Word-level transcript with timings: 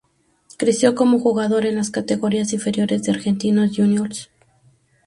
Creció 0.57 0.95
como 0.95 1.19
jugador 1.19 1.67
en 1.67 1.75
las 1.75 1.91
categorías 1.91 2.53
inferiores 2.53 3.03
de 3.03 3.11
Argentinos 3.11 3.69
Juniors. 3.75 4.31